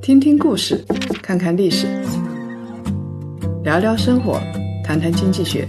[0.00, 0.84] 听听故事，
[1.22, 1.86] 看看历史，
[3.62, 4.40] 聊聊生活，
[4.84, 5.66] 谈谈经济学。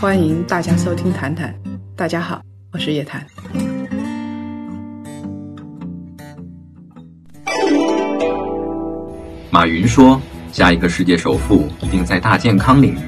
[0.00, 1.54] 欢迎大家收听《谈谈》，
[1.96, 3.24] 大家好，我是叶檀。
[9.50, 10.20] 马云说
[10.52, 12.98] ：“下一个世界首富一定在大健康领域。”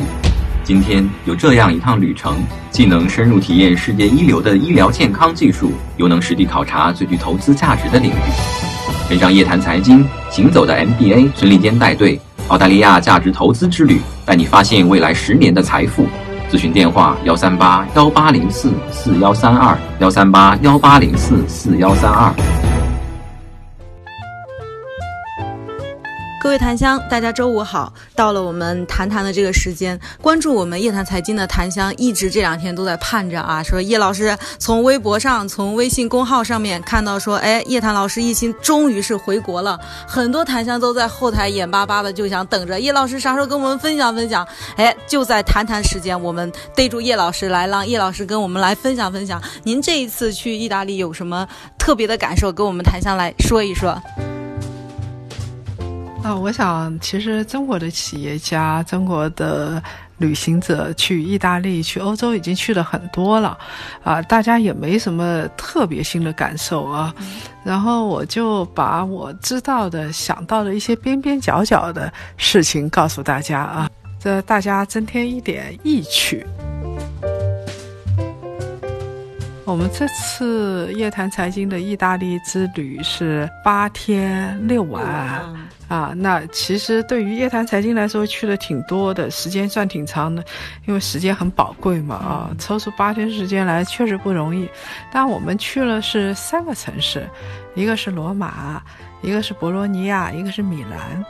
[0.67, 2.35] 今天有这样一趟旅程，
[2.73, 8.15] 既能深入体验世界一流的医疗健康技术，又能实地考察最具投资价值的领域。
[9.09, 16.09] 跟上夜谈财经行走的 MBA 孙立坚带队，澳大利亚价值投资之旅，带你发现未来十年的财富。
[16.51, 22.66] 咨询电话：幺三八幺八零四四幺三二，幺三八幺八零四四幺三二。
[26.47, 27.93] 各位檀香，大家周五好！
[28.15, 44.47] 到了我们谈谈的这个时间，关注我们夜谈财经的檀香，一直这两天都在盼着啊，说叶老师从微博上、从微信公号上面看到说，哎，叶檀老师一心终于是回国了，很多檀香都在后台眼巴巴的就想等着叶老师啥时候跟我们分享分享。
[44.77, 49.43] 哎，就在谈谈时间，我们逮住叶老师来，让叶老师跟我们来分享分享。
[49.65, 51.45] 您这一次去意大利有什么
[51.77, 52.53] 特别的感受？
[52.53, 54.01] 跟我们檀香来说一说。
[56.23, 59.81] 啊，我想，其实中国的企业家、中国的
[60.19, 63.57] 旅行者去意大利、去欧洲已经去了很多了，
[64.03, 67.15] 啊，大家也没什么特别新的感受啊。
[67.63, 76.45] 然后我就把我知道的、想到的一些边边角角的事情告诉大家啊，这大家增添一点意趣。
[79.67, 85.05] 我们这次夜谈财经的意大利之旅是八天六晚
[85.89, 90.43] 啊，那其实对于夜谈财经来说去的挺多的，时间算挺长的，
[90.87, 94.69] 因为时间很宝贵嘛啊，抽出八天时间来确实不容易。
[95.13, 97.29] 但我们去了是三个城市，
[97.75, 98.81] 一个是罗马，
[99.21, 101.25] 一个是博洛尼亚，一个是米兰。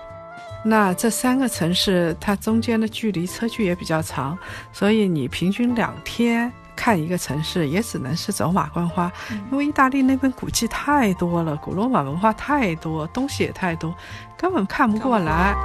[0.63, 4.39] 那这三个城市它中间的距离车距也比较长，
[4.75, 6.53] 所以你平均两天。
[6.77, 9.11] 看一个城市也只能是走马观花，
[9.51, 13.93] 因为意大利那边古迹太多了，古罗马文化太多，东西也太多，
[14.37, 15.57] 根本看不过来。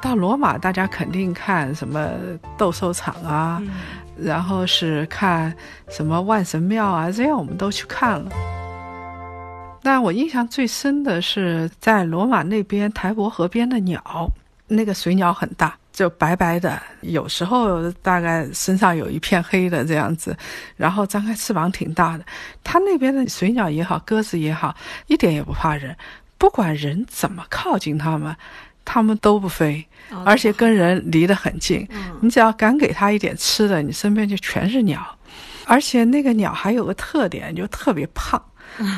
[0.00, 2.08] 到罗马，大家肯定看什么
[2.56, 3.60] 斗兽场啊，
[4.16, 5.54] 然后是看
[5.88, 8.30] 什么万神庙啊，这样我们都去看了。
[9.82, 14.02] 但我印象最深的是在罗马那边台伯河边的鸟，
[14.68, 15.74] 那个水鸟很大。
[16.00, 20.34] 就白白的，有时候大概身上有一片黑的这样子，
[20.74, 22.24] 然后张开翅膀挺大的。
[22.64, 24.74] 它那边的水鸟也好，鸽子也好，
[25.08, 25.94] 一点也不怕人，
[26.38, 28.34] 不管人怎么靠近它们，
[28.82, 29.86] 它们都不飞，
[30.24, 31.86] 而且跟人离得很近。
[32.22, 35.06] 你只要敢给它一点吃的，你身边就全是鸟。
[35.66, 38.42] 而且那个鸟还有个特点，就特别胖。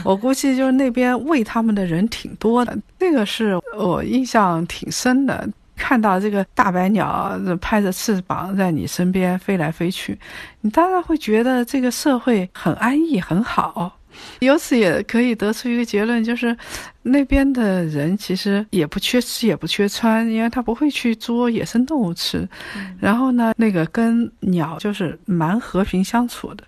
[0.04, 5.48] 我估计就是那边喂它们的人挺多的，那个是我印象挺深的。
[5.76, 10.18] 看到这个大白鸟拍着翅膀在你身边飞来飞去，
[10.60, 13.98] 你当然会觉得这个社会很安逸很好。
[14.40, 16.54] 由此也可以得出一个结论，就是
[17.00, 22.46] 那边的人其实也不缺吃也不缺穿，因为他不会去捉野生动物吃。
[23.00, 26.64] 然后呢，那个跟鸟就是蛮和平相处的。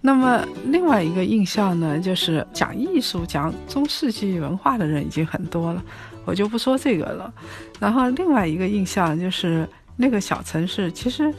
[0.00, 5.84] 那么另外一个印象呢，就是讲艺术、讲中世纪文化的人已经很多了。
[6.24, 7.32] 我就不说这个了，
[7.78, 11.32] 然后另外一个印象就是那个小城市，其实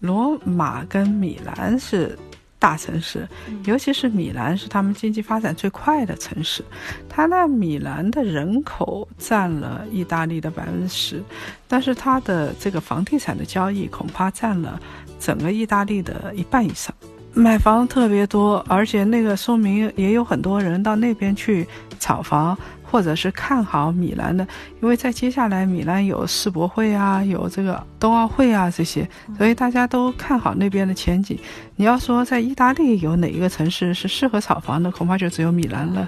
[0.00, 2.18] 罗马跟米兰是
[2.58, 3.28] 大城市，
[3.64, 6.64] 尤其是米兰是他们经济发展最快的城市，
[7.08, 11.22] 它那米兰的人口占了意大利的百分之十，
[11.66, 14.80] 但是它的这个房地产的交易恐怕占了
[15.18, 16.94] 整个意大利的一半以上，
[17.34, 21.66] 买房特别多，而且那个说明也有很多人到那边去
[22.02, 22.58] 炒房。
[22.92, 24.46] 或者是看好米兰的，
[24.82, 29.08] 因为在接下来米兰有世博会啊，有这个冬奥会啊这些，
[29.38, 31.38] 所以大家都看好那边的前景。
[31.76, 36.06] 你要说在意大利有哪一个城市是适合炒房的，恐怕就只有米兰了。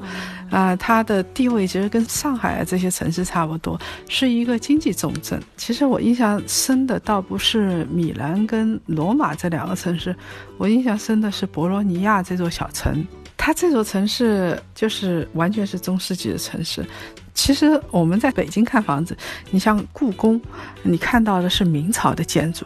[0.51, 5.43] 啊，它的地位其实跟上海这些城市差不多，是一个经济重镇。
[5.57, 10.15] 其实我印象深的倒不是米兰跟罗马这两个城市，
[10.59, 13.03] 我印象深的是博洛尼亚这座小城。
[13.45, 16.83] 它这座城市就是完全是中世纪的城市。
[17.35, 19.15] 其实我们在北京看房子，
[19.51, 20.41] 你像故宫，
[20.83, 22.65] 你看到的是明朝的建筑，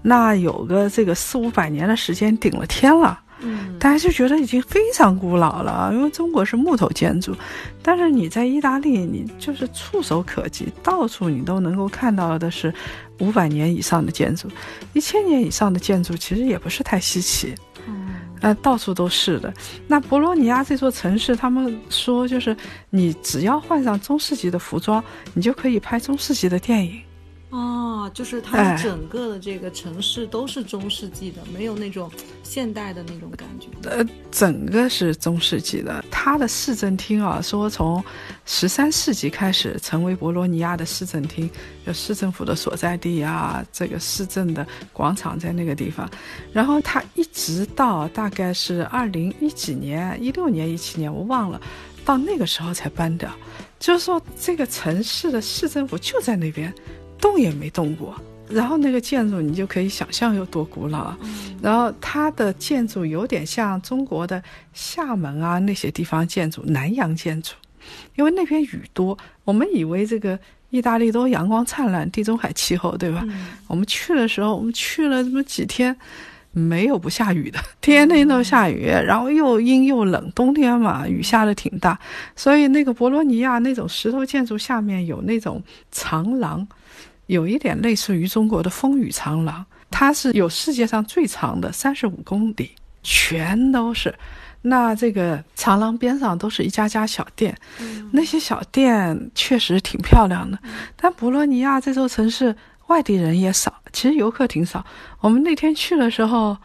[0.00, 5.90] 那有个这个四五百年的时间顶了天了，嗯，大家就觉得已经非常古老了。
[5.92, 7.34] 因为中国是木头建筑，
[7.82, 12.72] 但是你在意大利，你就是触手可及，到处你都能够看到的是
[13.18, 14.46] 五百年以上的建筑，
[14.92, 17.52] 一千年以上的建筑其实也不是太稀奇。
[18.42, 19.52] 呃，到处都是的。
[19.86, 22.54] 那博洛尼亚这座城市，他们说就是
[22.90, 25.02] 你只要换上中世纪的服装，
[25.32, 27.00] 你就可以拍中世纪的电影。
[27.52, 32.10] 哦，就是它整个的这个城市都是中世纪的，没有那种
[32.42, 33.68] 现代的那种感觉。
[33.90, 36.02] 呃，整个是中世纪的。
[36.10, 38.02] 它的市政厅啊，说从
[38.46, 41.48] 十三世纪开始成为博洛尼亚的市政厅，
[41.86, 46.10] 就市政府的所在地啊，这个市政的广场在那个地方。
[46.54, 51.60] 然后它一直到大概是二零一几年，一六年、一七年，我忘了，
[52.02, 53.30] 到那个时候才搬掉。
[53.78, 56.72] 就是说，这个城市的市政府就在那边。
[57.22, 58.14] 动也没动过，
[58.50, 61.14] 然后那个建筑你就可以想象有多古老。
[61.62, 64.42] 然后它的建筑有点像中国的
[64.74, 67.54] 厦门啊那些地方建筑，南洋建筑，
[68.16, 69.16] 因为那边雨多。
[69.44, 70.36] 我们以为这个
[70.70, 73.24] 意大利都阳光灿烂，地中海气候，对吧？
[73.68, 75.96] 我们去的时候，我们去了这么几天，
[76.50, 81.98] 没有不下雨的，天天都下雨，然后又阴又冷，冬天嘛，雨下的挺大。
[82.34, 86.66] 所以那个博罗尼亚那种石头建筑下面有那种长廊。
[87.26, 92.72] 有一点类似于中国的风雨长廊，它是有世界上最长的三十五公里，
[93.02, 94.14] 全都是。
[94.64, 97.56] 那这个长廊边上都是一家家小店，
[98.12, 100.56] 那些小店确实挺漂亮的。
[100.94, 102.54] 但博洛尼亚这座城市
[102.86, 104.84] 外地人也少，其实游客挺少。
[105.18, 106.56] 我们那天去的时候，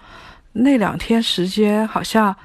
[0.54, 2.36] 那两天时间好像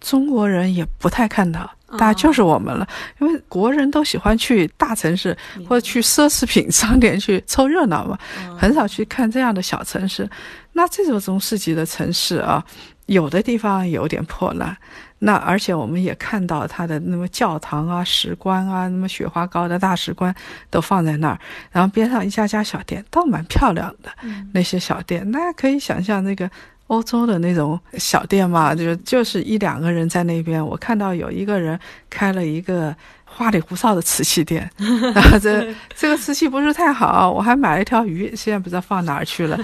[0.00, 1.68] 中国人也不太看到。
[1.98, 2.86] 大家就是我们了，
[3.20, 5.36] 因为国人都喜欢去大城市
[5.68, 8.18] 或者去奢侈品商店去凑热闹嘛，
[8.56, 10.28] 很少去看这样的小城市。
[10.72, 12.64] 那这种中世纪的城市啊，
[13.06, 14.76] 有的地方有点破烂，
[15.18, 20.34] 那而且我们也看到它的那么教堂啊、石棺啊、那么雪花膏的大石棺
[20.70, 21.38] 都放在那儿，
[21.72, 24.10] 然后边上一家家小店，倒蛮漂亮的。
[24.52, 26.48] 那些小店，大家可以想象那个。
[26.90, 30.64] 欧洲的那种小店嘛，就就是一两个人在那边。
[30.64, 31.78] 我看到有一个人
[32.10, 32.94] 开了一个
[33.24, 34.68] 花里胡哨的瓷器店，
[35.14, 39.56] 然后这这个瓷器不是太好，我还买了一条鱼，现在不知道放哪儿去了。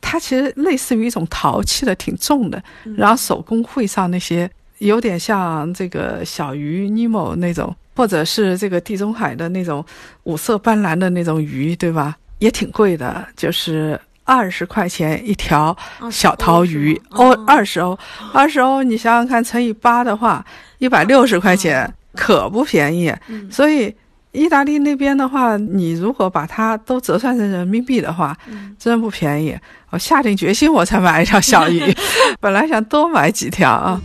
[0.00, 2.62] 它其实类似于一种陶器的，挺重的，
[2.96, 9.84] 然后手工绘上那些有点像这个小鱼尼莫那种，或者是这个地中海的那种
[10.22, 12.16] 五色斑斓的那种鱼，对吧？
[12.38, 14.00] 也挺贵的，就是。
[14.24, 15.76] 二十块钱一条
[16.10, 17.98] 小陶鱼，欧二十欧，
[18.32, 20.44] 二十欧，你想想看，乘以八的话，
[20.78, 23.12] 一百六十块钱，可不便宜。
[23.50, 23.94] 所以，
[24.30, 28.36] 意大利那边的话，你如果把它都折算成人民币的话，
[28.78, 29.58] 真不便宜。
[29.90, 31.82] 我下定决心，我才买一条小鱼，
[32.40, 34.00] 本来想多买几条啊。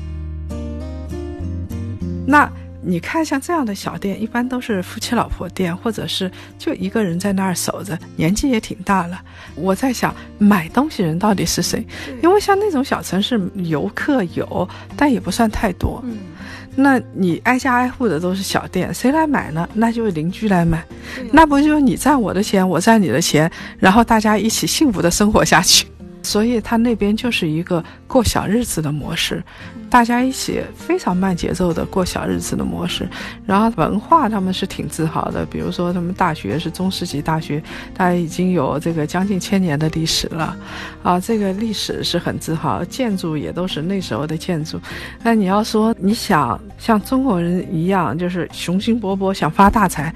[2.28, 2.50] 那。
[2.88, 9.22] 你看，像这样的小店，一般都是夫妻老婆店，或者是就一个人在那儿守着，年纪也挺大了。
[9.56, 11.86] 我在想，买东西人到底是谁？
[12.24, 16.02] 因为像那种小城市，游客有，但也不算太多。
[16.06, 16.16] 嗯，
[16.76, 19.68] 那你挨家挨户的都是小店，谁来买呢？
[19.74, 20.82] 那就是邻居来买，
[21.34, 25.86] 那不就是你赚我的钱，我赚你的钱，然后大家一起幸福的生活下去。
[26.28, 29.42] 所以他那边就是一个过小日子的模式，
[29.90, 33.08] 大家一起非常慢节奏的过小日子的模式。
[33.46, 37.64] 然后文化他们是挺自豪的，比如说他们大学是中世纪大学，
[37.96, 40.58] 它已经有这个将近千年的历史了，
[41.02, 44.78] 啊，这个历史是很自豪，建筑也都是那时候的建筑。
[45.24, 50.14] 那你要说你想像中国人一样，就是雄心勃勃想发大财。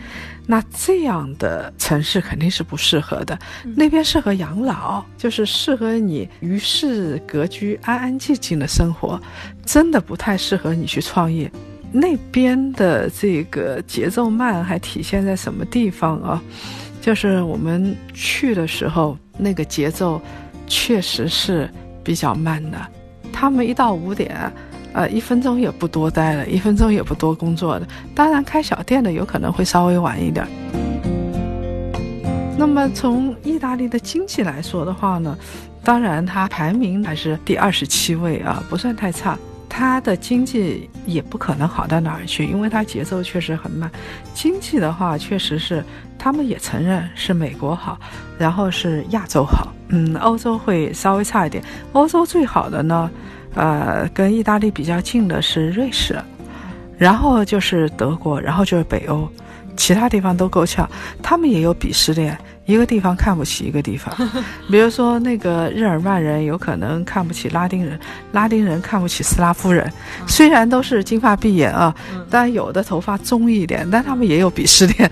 [0.47, 3.37] 那这样的城市肯定是不适合的，
[3.75, 9.21] 那边适合养老，就是适合你与世隔居、安安静静的生活，
[9.65, 11.49] 真的不太适合你去创业。
[11.91, 16.41] 那边的这个节奏慢，还体现在什么地方啊？
[17.01, 20.21] 就是我们去的时候，那个节奏
[20.67, 21.69] 确实是
[22.03, 22.77] 比较慢的。
[23.31, 24.51] 他们一到五点。
[24.93, 27.87] 呃，一分钟也不多待了，一分钟也不多工作的。
[28.13, 30.49] 当然，开小店的有可能会稍微晚一点儿。
[32.57, 35.37] 那么，从意大利的经济来说的话呢，
[35.83, 39.37] 当然它排名还是第二十七位啊，不算太差。
[39.73, 43.89] 它的经济也不可能好到哪儿去，因为它节奏确实很慢。
[44.33, 45.81] 经济的话，确实是
[46.19, 47.97] 他们也承认是美国好，
[48.37, 49.73] 然后是亚洲好。
[49.87, 51.63] 嗯，欧洲会稍微差一点。
[51.93, 53.09] 欧洲最好的呢？
[53.55, 56.17] 呃，跟意大利比较近的是瑞士，
[56.97, 59.27] 然后就是德国，然后就是北欧，
[59.75, 60.89] 其他地方都够呛。
[61.21, 64.13] 他们也有鄙视链，一个地方看不起一个地方。
[64.69, 67.99] 比如说那个日耳曼人有可能看不起拉丁人，
[68.31, 69.91] 拉丁人看不起斯拉夫人。
[70.27, 71.93] 虽然都是金发碧眼啊，
[72.29, 75.11] 但有的头发棕一点，但他们也有鄙视链。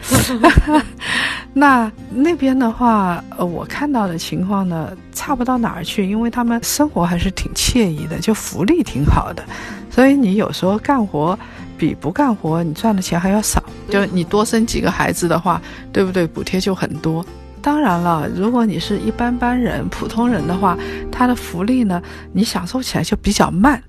[1.51, 9.43] 那那边的话，呃，我看到的情况呢，差不到哪儿去，因为他们生活还是挺惬意的，就福利挺好的，
[9.89, 11.37] 所以你有时候干活
[11.77, 13.61] 比不干活，你赚的钱还要少。
[13.89, 15.59] 就你多生几个孩子的话，
[15.91, 16.27] 对不对？
[16.27, 17.25] 补贴就很多。
[17.61, 20.77] 当然了，如果你是一般般人、普通人的话，
[21.11, 22.01] 他的福利呢，
[22.31, 23.81] 你享受起来就比较慢。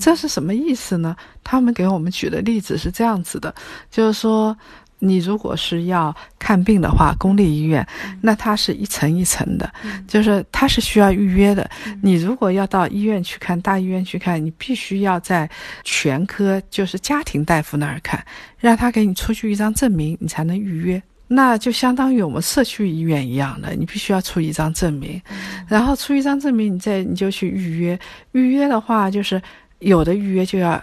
[0.00, 1.14] 这是什么意思呢？
[1.44, 3.54] 他们给我们举的例子是这样子的，
[3.90, 4.54] 就是说。
[4.98, 7.86] 你如果是要看病的话，公立医院，
[8.22, 9.70] 那它是一层一层的，
[10.08, 11.68] 就是它是需要预约的。
[12.02, 15.48] 你如果要到医院去看，大医院去看，你必须要在
[15.84, 18.24] 全科，就是家庭大夫那儿看，
[18.58, 21.02] 让他给你出具一张证明，你才能预约。
[21.28, 25.20] 那就相当于我们社区医院一样的，你必须要出一张证明，
[25.66, 27.98] 然后出一张证明，你再你就去预约。
[28.32, 29.42] 预约的话，就是
[29.80, 30.82] 有的预约就要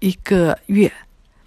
[0.00, 0.92] 一个月。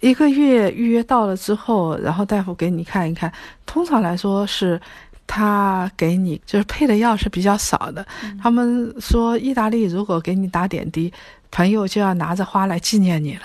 [0.00, 3.32] 一个月预约到了之后，然后大夫给你看一看。
[3.66, 4.80] 通常来说是，
[5.26, 8.06] 他给你就是配的药是比较少的。
[8.42, 11.12] 他们说意大利如果给你打点滴，
[11.50, 13.42] 朋友就要拿着花来纪念你了，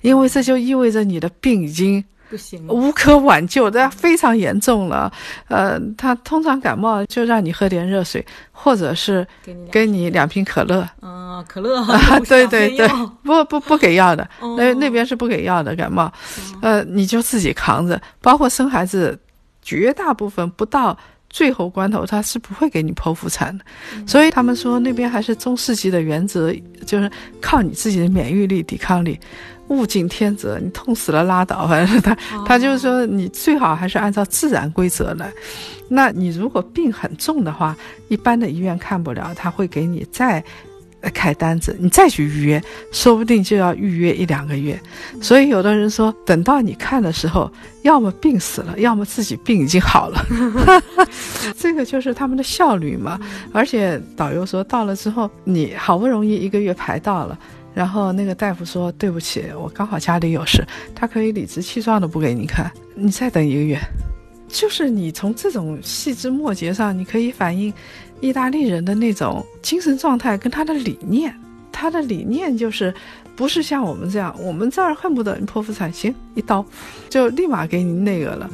[0.00, 2.04] 因为这就意味着你的病已经。
[2.32, 5.12] 不行，无可挽救，这非常严重了。
[5.48, 9.26] 呃，他通常感冒就让你喝点热水，或者是
[9.70, 10.88] 给你两瓶可乐。
[11.02, 11.84] 嗯，可乐。
[12.26, 12.88] 对对对，
[13.22, 16.10] 不不不给药的，那那边是不给药的感冒。
[16.62, 19.18] 呃，你就自己扛着，包括生孩子，
[19.60, 20.96] 绝大部分不到
[21.32, 23.64] 最后关头，他是不会给你剖腹产的。
[24.06, 26.54] 所以他们说那边还是中世纪的原则，
[26.86, 27.10] 就是
[27.40, 29.18] 靠你自己的免疫力、抵抗力。
[29.68, 31.66] 物竞天择，你痛死了拉倒。
[31.66, 35.32] 反正他他就是说，你最好还是按照自然规则来。
[35.88, 37.74] 那你如果病很重的话，
[38.08, 40.44] 一般的医院看不了，他会给你再
[41.10, 44.80] 开单子，你再去预约，说不定就要预约一两个月。
[45.20, 47.50] 所以有的人说，等到你看的时候，
[47.82, 50.24] 要么病死了，要么自己病已经好了。
[51.58, 53.20] 这个就是他们的效率嘛。
[53.52, 57.38] 而且导游说，到了之后，你好不容易一个月排到了。
[57.74, 60.62] 然后那个大夫说：“对不起，我刚好家里有事，
[60.94, 63.78] 他可以理直气壮的不给你看，你再等一个月。”
[64.52, 67.72] 就是你从这种细枝末节上，你可以反映
[68.20, 71.34] 意大利人的那种精神状态跟他的理念。
[71.72, 72.94] 他的理念就是
[73.34, 76.64] 不是像我们这样，我们这儿恨不得剖腹产行一刀
[77.08, 78.50] 就立马给你那个了。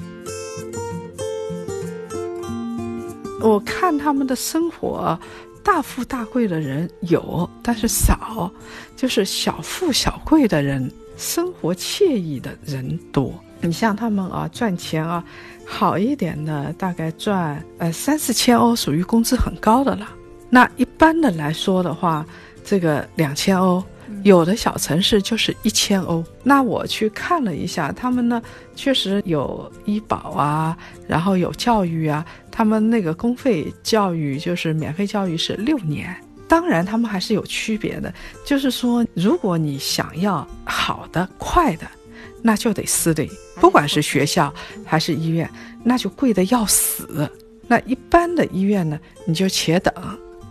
[3.42, 5.18] 我看他们的生活。
[5.64, 8.50] 大富大贵的人有，但是少，
[8.96, 13.34] 就是小富小贵的人，生活惬意的人多。
[13.60, 15.22] 你像他们啊，赚钱啊，
[15.68, 20.08] 好一点的大概赚呃三四千欧，属于工资很高的了。
[20.48, 22.24] 那一般的来说的话，
[22.64, 23.82] 这个两千欧。
[24.24, 26.24] 有的小城市就是一千欧。
[26.42, 28.42] 那我去看了一下，他们呢
[28.74, 32.24] 确实有医保啊，然后有教育啊。
[32.50, 36.16] 他们那个公费教育就是免费教育是六年。
[36.48, 38.12] 当然，他们还是有区别的。
[38.44, 41.86] 就是说，如果你想要好的、快的，
[42.42, 44.52] 那就得私立，不管是学校
[44.84, 45.48] 还是医院，
[45.84, 47.28] 那就贵的要死。
[47.66, 49.92] 那一般的医院呢，你就且等。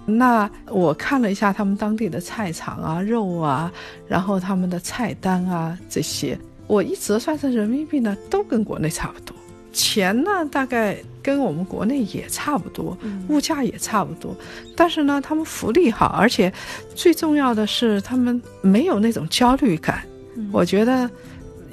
[0.05, 3.71] 那我看了一下他们当地的菜场啊、肉啊，
[4.07, 9.35] 然后他们的菜单啊这些，我一折算成人民币呢，都跟国内差不多。
[9.73, 12.97] 钱呢，大概跟我们国内也差不多，
[13.29, 14.35] 物价也差不多。
[14.75, 16.53] 但是呢，他们福利好，而且
[16.93, 20.03] 最重要的是他们没有那种焦虑感。
[20.51, 21.09] 我觉得。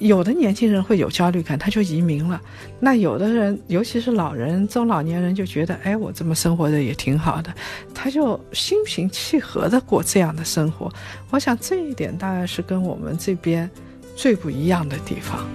[0.07, 2.39] 有的年轻人会有焦虑感，他就移民了。
[2.79, 7.51] 那有的人，尤其是老人、中老年人，就觉得，哎，我这么生活的也挺好的，
[7.95, 10.93] 他就心平气和的过这样的生活。
[11.31, 13.69] 我想这一点大概是跟我们这边
[14.15, 15.49] 最不一样的地方。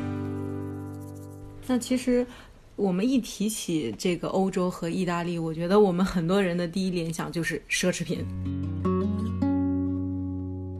[1.68, 2.26] 那其实
[2.76, 8.26] 我们一提起这个欧洲和意大利，我觉得我们很多人的第一联想就是奢侈品。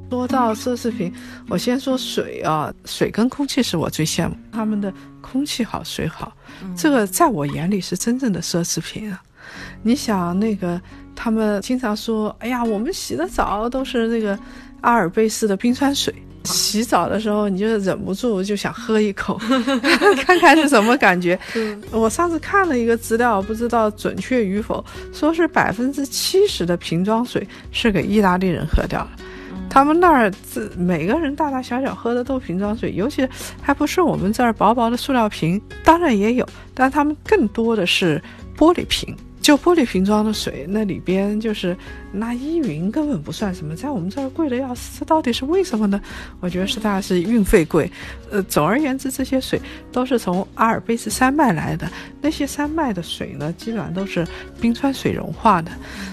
[0.10, 1.14] 说到奢侈品，
[1.48, 4.36] 我先说水啊，水跟空气是我最羡慕。
[4.52, 6.36] 他们的空气好，水好，
[6.76, 9.22] 这个在我眼里是真正的奢侈品啊。
[9.84, 10.82] 你想那个，
[11.16, 14.38] 他们经常说，哎呀，我们洗的澡都是那个
[14.82, 16.14] 阿尔卑斯的冰川水，
[16.44, 19.40] 洗澡的时候你就忍不住就想喝一口，
[20.26, 21.40] 看看是什么感觉。
[21.92, 29.12] 我上次看了一个资料，不知道准确与否，说是百分之七十的瓶装水是给意大利人喝掉了。
[29.70, 33.28] 他们那儿自每个人大大小小喝的都瓶装水，尤其
[33.62, 38.22] 还不是我们这儿薄薄的塑料瓶，当然也有，但他们更多的是
[38.58, 39.16] 玻璃瓶。
[39.42, 41.76] 就玻璃瓶装的水，那里边就是
[42.12, 46.00] 那依云根本不算什么，在我们这儿贵的要死，这到底是为什么呢？
[46.40, 47.92] 我觉得是大概是运费贵。
[48.32, 49.60] 呃，总而言之，这些水
[49.92, 51.90] 都是从阿尔卑斯山脉来的，
[52.22, 54.28] 那些山脉的水呢，基本上都是
[54.62, 55.72] 冰川水融化的，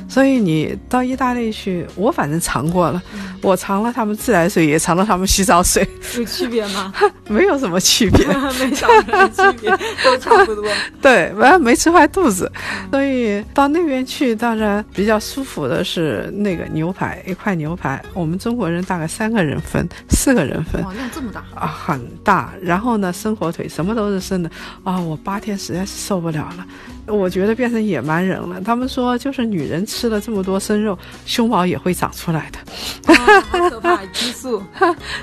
[0.09, 3.03] 所以你到意大利去，我反正尝过了，
[3.43, 6.91] 我尝了他们自来水，也尝了他们洗澡水，有区别吗？
[7.29, 8.25] 没有什么区别，
[8.59, 8.87] 没啥
[9.29, 9.71] 区别，
[10.03, 10.65] 都差不多。
[11.03, 12.51] 对，完了没吃坏肚子，
[12.91, 13.26] 所以。
[13.55, 22.53] 到那边去，当然比较舒服的是那个牛排，一块牛排，我们中国人大概三个人分，四个人分，哇，量这么大啊，很大。
[22.61, 24.51] 然后呢，生火腿什么都是生的
[24.85, 26.67] 啊，我八天实在是受不了了，
[27.07, 28.61] 我觉得变成野蛮人了。
[28.61, 33.15] 他们说，就是女人吃了这么多生肉，胸毛也会长出来的，
[33.51, 34.63] 好可怕， 激素，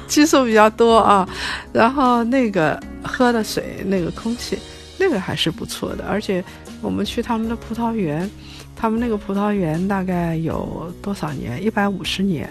[0.07, 1.27] 激素比较多啊。
[1.71, 4.57] 然后那个喝的水，那个空气，
[4.97, 6.43] 那个还是不错的，而且。
[6.83, 8.29] 我们去他们的葡萄园，
[8.75, 11.63] 他们那个葡萄园大概有多少年？
[11.63, 12.47] 一百五十年。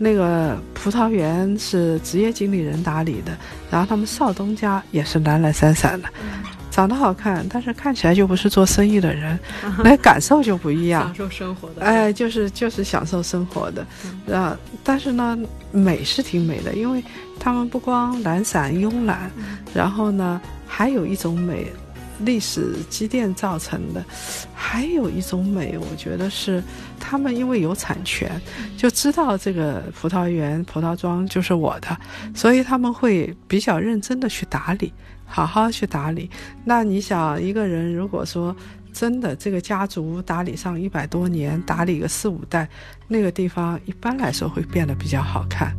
[0.00, 3.36] 那个葡萄园是职业经理人打理的，
[3.68, 6.08] 然后他们少东家也是懒懒散散的，
[6.70, 9.36] 长得好看，但是看起来就不是做生意的人，
[9.82, 11.02] 那感受就不一样。
[11.06, 13.84] 享受生活的，哎，就是就是享受生活的，
[14.32, 15.36] 啊，但是呢，
[15.72, 17.02] 美是挺美的，因为
[17.40, 19.28] 他们不光懒散慵懒，
[19.74, 21.66] 然后呢，还有一种美。
[22.20, 24.04] 历史积淀造成的，
[24.54, 26.62] 还有一种美，我觉得是
[26.98, 28.40] 他们因为有产权，
[28.76, 31.96] 就知道这个葡萄园、葡萄庄就是我的，
[32.34, 34.92] 所以他们会比较认真的去打理，
[35.24, 36.28] 好好去打理。
[36.64, 38.54] 那你想，一个人如果说
[38.92, 42.68] 真的这个家族打理上一百多年，打理个四五代，
[43.06, 45.72] 那个地方一般来说会变得比较好看。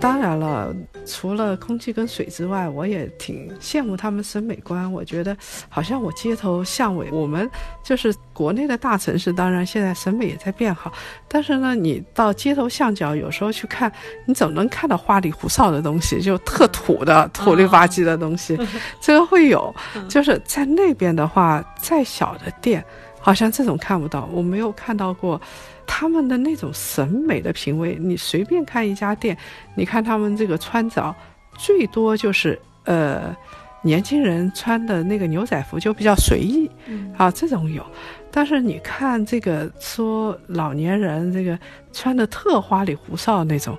[0.00, 4.90] 当然了，除了空气跟水之外，我也挺羡慕他们审美观。
[4.90, 5.36] 我觉得
[5.68, 7.48] 好像我街头巷尾，我们
[7.82, 10.92] 就是国内的大城市，当然现在审美也在变好。
[11.28, 13.92] 但是呢，你到街头巷角，有时候去看，
[14.26, 18.58] 你总能看到花里胡哨的东西，就特土的、土里吧唧的东西，
[19.00, 19.74] 这个会有。
[20.08, 22.84] 就是在那边的话，再小的店，
[23.20, 25.40] 好像这种看不到，我没有看到过。
[25.86, 29.36] 他们的那种审美的品味，你随便看一家店，
[29.74, 31.14] 你看他们这个穿着，
[31.56, 33.36] 最多就是呃，
[33.82, 36.70] 年轻人穿的那个牛仔服就比较随意，
[37.16, 37.84] 啊，这种有。
[38.30, 41.58] 但是你看这个说老年人这个
[41.92, 43.76] 穿的特花里胡哨那种，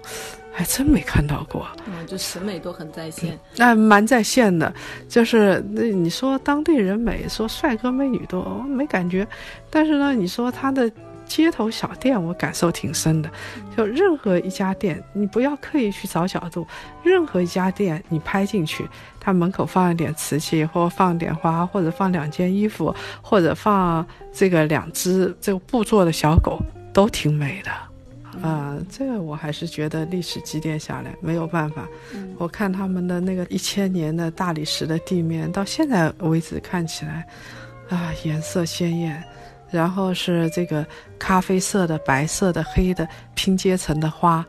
[0.54, 1.67] 还真没看到过。
[1.88, 3.38] 嗯，就审美都很在线。
[3.58, 4.71] 那蛮在线的，
[5.10, 9.27] 就是那你说当地人美，说帅哥美女多，没感觉。
[9.71, 10.91] 但是呢，你说他的。
[11.36, 13.32] 街头小店，我感受挺深的。
[13.76, 16.67] 就任何一家店，你不要刻意去找角度。
[17.02, 18.88] 任何一家店，你拍进去，
[19.19, 22.93] 它门口放一点瓷器，或放点花，或者放两件衣服，
[23.24, 26.60] 或者放这个两只这个布做的小狗，
[26.93, 27.72] 都挺美的。
[28.48, 31.88] 啊，这个我还是觉得历史积淀下来没有办法。
[32.38, 37.26] 我看他们的那个一千年的大理石的地面，到现在为止看起来，
[37.89, 39.24] 啊，颜色鲜艳。
[39.73, 40.86] 然后是这个
[41.19, 44.45] 咖啡色的、白色的、黑的拼接成的花，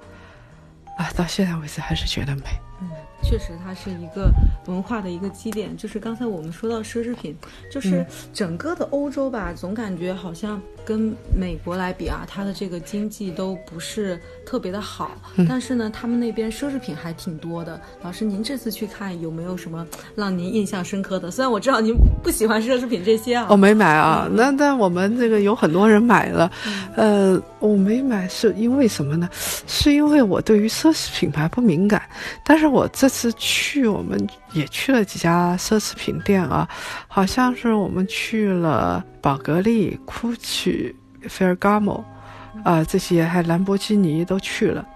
[0.96, 2.42] 啊，到现在为止还是觉得美。
[2.80, 2.88] 嗯，
[3.22, 4.30] 确实，它是一个
[4.66, 5.76] 文化的一个基点。
[5.76, 7.37] 就是刚才我们说到奢侈品，
[7.70, 10.60] 就是整个的欧洲吧，总感觉好像。
[10.85, 15.12] 跟美国来比啊，它的这个经济都不是特别的好，
[15.49, 17.81] 但是呢，他们那边奢侈品还挺多的。
[18.03, 21.31] 老师，您这次去看有没有什么让您印象深刻的？
[21.31, 24.29] 虽然我知道您不喜欢奢侈品这些啊，我没买啊。
[24.31, 26.51] 那但我们这个有很多人买了，
[26.97, 29.29] 呃，我没买是因为什么呢？
[29.66, 32.03] 是因为我对于奢侈品牌不敏感。
[32.44, 34.18] 但是我这次去，我们
[34.54, 36.66] 也去了几家奢侈品店啊，
[37.08, 39.04] 好像是我们去了。
[39.20, 42.04] 宝格丽、GUCCI、Ferragamo，
[42.62, 44.86] 啊，这些还兰博基尼都去了。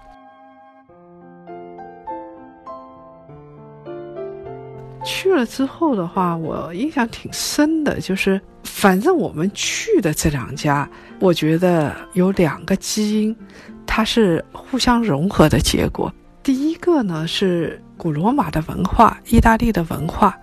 [5.03, 13.35] 去了之后的话，我印象挺深的，就是反正我们去的这两家，我觉得有两个基因，
[13.85, 16.13] 它是互相融合的结果。
[16.41, 17.81] 第一个呢是。
[17.99, 20.33] 古罗马的文化，意大利的文化，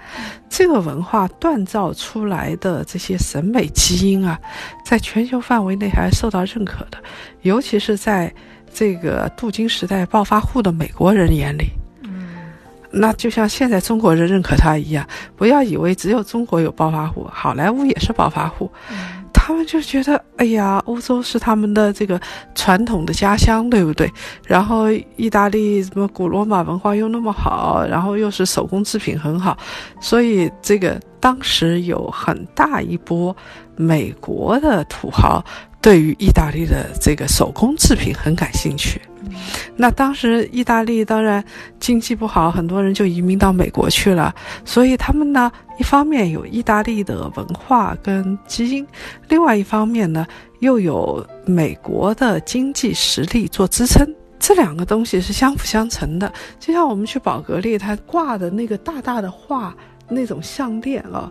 [0.51, 4.39] 这个文化锻造出来的这些审美基因啊，
[4.85, 6.99] 在全球范围内还是受到认可的，
[7.41, 8.33] 尤其是在
[8.73, 11.71] 这个镀金时代暴发户的美国人眼里，
[12.03, 12.29] 嗯，
[12.91, 18.71] 那就像现在中国人认可他一样，不要以为只有中国有暴发户，好莱坞也是暴发户。
[19.47, 22.21] 他们就觉得，哎呀，欧洲是他们的这个
[22.53, 24.13] 传统的家乡，对不对？
[24.45, 29.57] 然后意大利什么古罗马文化又那么好，然后又是手工制品很好，
[30.01, 33.35] 所以这个当时有很大一波
[33.77, 35.41] 美国的土豪
[35.81, 39.01] 对于意大利的这个手工制品很感兴趣。
[39.77, 41.45] 那当时意大利当然
[41.79, 44.35] 经济不好，很多人就移民到美国去了。
[44.65, 48.87] 所以他们呢，一方面有意大利的文化跟基因，
[49.29, 50.27] 另外一方面呢，
[50.61, 54.07] 又有美国的经济实力做支撑。
[54.39, 56.33] 这两个东西是相辅相成的。
[56.61, 59.75] 就像我们去宝格丽，它挂的那个大大的画，
[60.09, 61.31] 那种项链啊，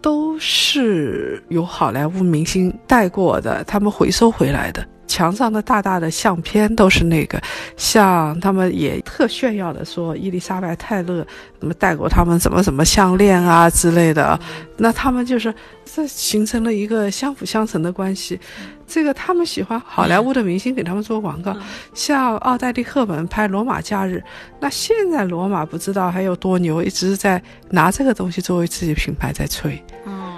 [0.00, 4.86] 都是有好莱坞明星戴过的，他们回收回来的。
[5.12, 7.38] 墙上的大大的相片都是那个，
[7.76, 11.26] 像他们也特炫耀的说伊丽莎白泰勒
[11.60, 14.40] 怎么戴过他们什么什么项链啊之类的，
[14.78, 18.40] 那他们就是这形成了一个相辅相成的关系。
[18.86, 21.54] 这个他们喜欢好莱坞的明星给他们做广告，
[21.92, 24.16] 像奥黛丽赫本拍《罗马假日》，
[24.60, 29.82] 那现在罗马不知道还有多牛，一直在拿这个东西作为自己品牌在吹。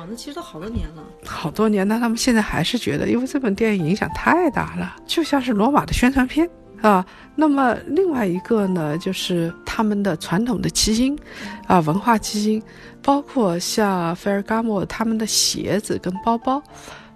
[0.08, 6.48] 那其实都好多年了，好多年，那他们现在还是觉得，因为这本电影影响太大了，就像是罗马的宣传片
[6.80, 7.04] 啊。
[7.34, 11.18] 那么另外一个呢，就是他们的传统的基因，
[11.66, 12.62] 啊，文化基因，
[13.02, 16.62] 包括像菲尔伽莫他们的鞋子跟包包。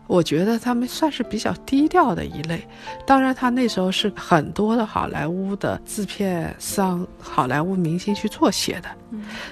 [0.09, 2.66] 我觉得他们算是比较低调的一类，
[3.07, 8.88] 当然他那时候是很多的好莱坞的制片商、好莱坞明星去做鞋的，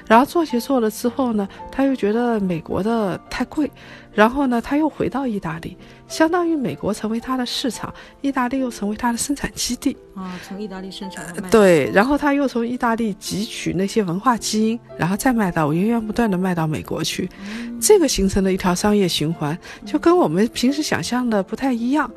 [0.07, 3.71] 然后做鞋做了之后呢，他又觉得美国的太贵。
[4.17, 5.77] 然后呢，他又回到意大利，
[6.09, 10.33] 相当于美国成为他的市场，意大利又成为他的生产基地啊。
[10.49, 17.29] 从意大利生产对，然后他又从意大利汲取那些文化基因，然后再卖到源源不断的卖到美国去，
[17.79, 22.11] 这个形成了一条商业循环，就跟我们平时想象的不太一样。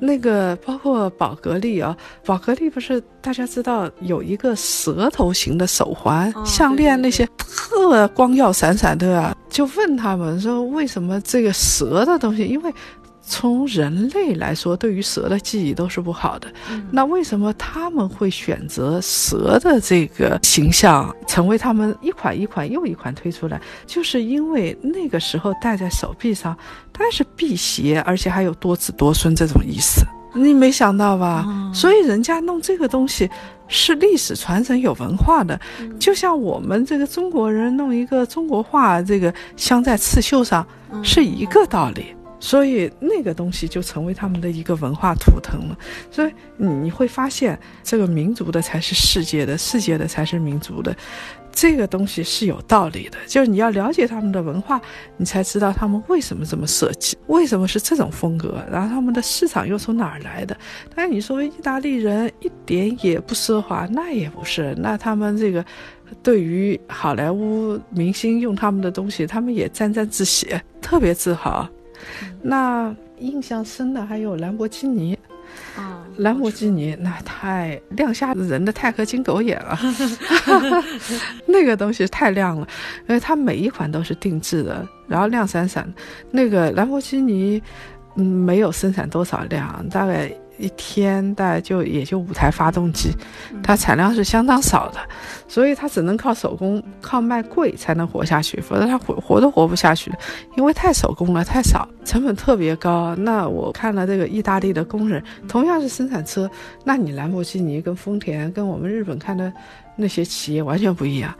[0.00, 9.36] 那个包括宝格丽啊，宝格丽不是大家知道有一个蛇头型的手环、项链那些特光耀闪闪的啊。
[9.52, 12.44] 就问他们说，为什么这个蛇的东西？
[12.46, 12.72] 因为
[13.20, 16.50] 从人类来说，对于蛇的记忆都是不好的。
[16.90, 23.60] 那为什么他们会选择蛇的这个形象，成为他们一款一款又一款推出来？
[23.86, 26.56] 就是因为那个时候戴在手臂上，
[26.90, 30.04] 它是辟邪，而且还有多子多孙这种意思。
[30.34, 31.46] 你没想到吧？
[31.74, 33.28] 所以人家弄这个东西
[33.68, 35.60] 是历史传承、有文化的，
[35.98, 40.66] 就像我们这个中国人弄一个中国画，这个镶在刺绣上
[41.02, 42.14] 是一个道理。
[42.40, 45.78] 所以那个东西就成为他们的一个文化图腾了。
[46.10, 50.92] 所以你会发现，这个民族的才是世界的，世界的才是民族的。
[51.52, 54.80] 这个东西是有道理的，就是你要了解他们的文化，
[55.16, 60.56] 你才知道他们为什么这么设计，为什么是这种风格，然后他们的市场又从哪儿来的。
[60.94, 64.74] 但是你说意大利人一点也不奢华，那也不是。
[64.78, 65.64] 那他们这个
[66.22, 70.48] 对于好莱坞明星用他们的东西，他们也沾沾自喜，
[70.80, 71.68] 特别自豪。
[72.40, 75.16] 那印象深的还有兰博基尼。
[76.12, 79.78] 啊，兰博基尼那太亮瞎人的钛合金狗眼了，
[81.46, 82.66] 那个东西太亮了，
[83.08, 85.92] 因为它每一款都是定制的，然后亮闪闪。
[86.30, 87.62] 那个兰博基尼，
[88.16, 90.32] 嗯，没有生产多少辆，大概。
[90.62, 93.10] 一天大概就也就五台发动机，
[93.62, 95.00] 它产量是相当少的，
[95.48, 100.12] 所以它只能靠手工、靠卖贵才能活下去，否则它活活都活不下去，
[100.56, 103.14] 因为太手工了，太少，成本特别高。
[103.16, 106.48] 那我看了这个意大利的工人，同样是生产车，
[106.84, 109.52] 那你兰博基尼跟丰田跟我们日本看的
[109.96, 111.34] 那些企业完全不一样。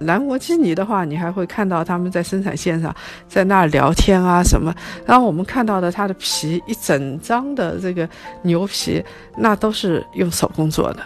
[0.00, 2.94] 兰博基尼的话，你还会看到他们在生产线上
[3.28, 4.74] 在那儿聊天啊什么。
[5.06, 8.08] 然后我们看到的它的皮一整张的这个
[8.42, 9.02] 牛皮，
[9.36, 11.00] 那都是用手工做的。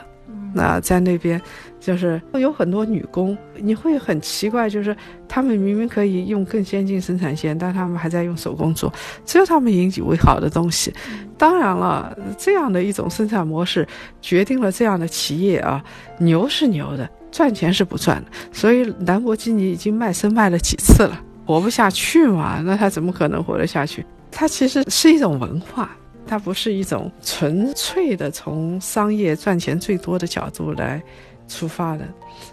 [0.56, 1.40] 那在那边
[1.80, 4.96] 就是有很多女工，你会很奇怪，就是
[5.28, 8.92] 他们明明可以用更先进生产线，但他们还在用手工做，
[9.26, 10.94] 只有他们引以为豪的东西。
[11.36, 13.84] 当然了，这样的一种生产模式
[14.22, 15.82] 决定了这样的企业啊，
[16.18, 17.10] 牛是牛的。
[17.34, 22.62] 赚钱是不赚的，所以兰博基尼已经卖身卖了几次了，活不下去嘛？
[22.64, 24.06] 那他怎么可能活得下去？
[24.30, 25.90] 它其实是一种文化，
[26.28, 31.02] 它不是一种纯粹的从商业赚钱最多的角度来
[31.48, 32.06] 出发的。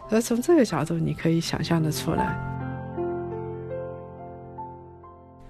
[0.09, 2.35] 而从这个角度，你可以想象得出来。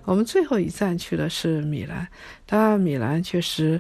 [0.03, 2.05] 我们最后一站去的是米兰，
[2.45, 3.79] 当然米兰确实。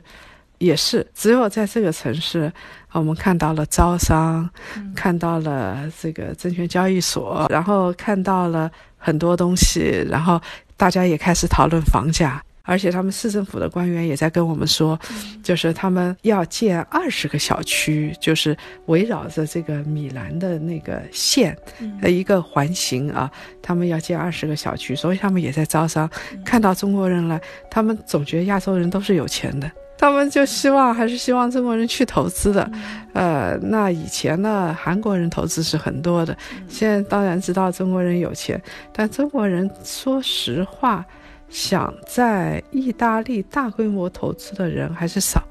[0.61, 2.51] 也是，只有在这个城市，
[2.91, 4.47] 我们看到了招商，
[4.95, 10.39] 看到了这个证券交易所，然后看到了很多东西，然后
[10.77, 12.41] 大家也开始讨论房价。
[12.63, 14.97] 而且他们市政府的官员也在跟我们说，
[15.41, 21.57] 就是他们要建二十个小区，就是围绕着这个米兰的那个县
[21.99, 23.29] 的一个环形啊，
[23.63, 26.07] 他们要建二十个小区，所以他们也在招商。
[26.45, 29.69] 看到中国人了，他们总觉得亚洲人都是有钱的。
[30.01, 32.67] 他们就希望还是希望中国人去投资的，
[33.13, 36.35] 呃，那以前呢，韩国人投资是很多的，
[36.67, 38.59] 现在当然知道中国人有钱，
[38.91, 41.05] 但中国人说实话，
[41.49, 45.43] 想在意大利大规模投资的人还是少，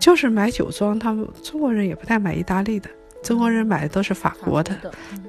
[0.00, 2.88] 就是买酒庄，他们中国人也不太买意大利的。
[3.22, 4.76] 中国人买的都是法国的，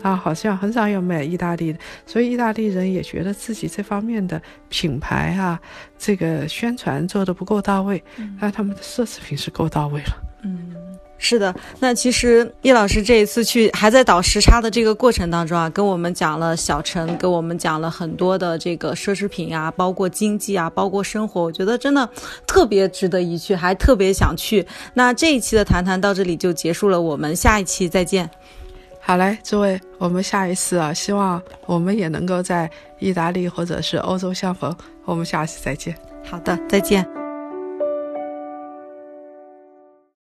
[0.02, 5.60] 啊，好像很少有买意大利的，所以意大利人也觉得自己这方面的品牌啊，
[5.98, 8.04] 这个宣传做的不够到位，
[8.40, 10.24] 但他们的奢侈品是够到位了。
[10.44, 10.76] 嗯。
[11.18, 22.10] 是的，那其实叶老师这一次去还在倒时差的这个过程当中啊，跟我们讲了小城，跟我们讲了很多的这个奢侈品啊，包括经济啊，包括生活，我觉得真的
[22.46, 24.68] 特别值得一去，还特别想去。
[24.96, 28.30] 那这一期的谈谈到这里就结束了，我们下一期再见。
[29.00, 34.76] 好嘞，诸位，我们下一次啊，希望我们也能够在意大利或者是欧洲相逢。
[35.06, 35.96] 我们下期再见。
[36.30, 37.23] 好的，再见。